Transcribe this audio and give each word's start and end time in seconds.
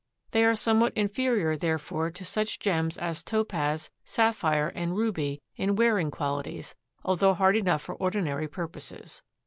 They 0.31 0.43
are 0.45 0.55
somewhat 0.55 0.93
inferior 0.95 1.55
therefore 1.55 2.09
to 2.09 2.25
such 2.25 2.57
gems 2.57 2.97
as 2.97 3.21
topaz, 3.21 3.91
sapphire 4.03 4.69
and 4.69 4.97
ruby 4.97 5.43
in 5.55 5.75
wearing 5.75 6.09
qualities, 6.09 6.73
although 7.03 7.35
hard 7.35 7.55
enough 7.55 7.83
for 7.83 7.93
ordinary 7.93 8.47
purposes. 8.47 9.21